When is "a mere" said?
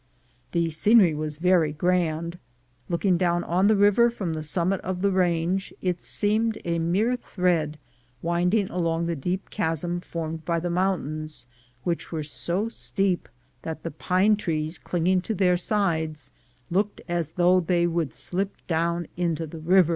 6.65-7.15